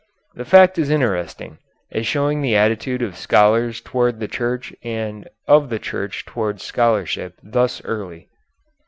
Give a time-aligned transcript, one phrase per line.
[0.33, 1.59] The fact is interesting,
[1.91, 7.35] as showing the attitude of scholars towards the Church and of the Church towards scholarship
[7.43, 8.27] thus early.